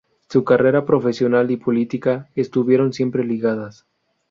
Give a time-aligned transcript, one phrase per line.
[0.29, 3.85] Su carrera profesional y política estuvieron siempre ligadas.